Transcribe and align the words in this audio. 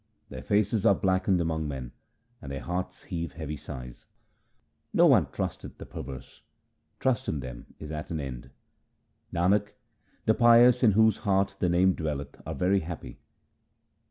Their 0.29 0.41
faces 0.41 0.83
are 0.83 0.95
blackened 0.95 1.39
among 1.39 1.67
men, 1.67 1.91
and 2.41 2.51
their 2.51 2.61
hearts 2.63 3.03
heave 3.03 3.33
heavy 3.33 3.55
sighs. 3.55 4.07
No 4.93 5.05
one 5.05 5.27
trusteth 5.31 5.77
the 5.77 5.85
perverse; 5.85 6.41
trust 6.99 7.27
in 7.27 7.39
them 7.39 7.75
is 7.77 7.91
at 7.91 8.09
an 8.09 8.19
end. 8.19 8.49
Nanak, 9.31 9.73
the 10.25 10.33
pious 10.33 10.81
in 10.81 10.93
whose 10.93 11.17
heart 11.17 11.55
the 11.59 11.69
Name 11.69 11.93
dwelleth 11.93 12.41
are 12.47 12.55
very 12.55 12.79
happy. 12.79 13.19